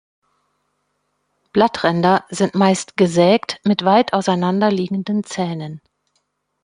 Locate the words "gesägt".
2.97-3.59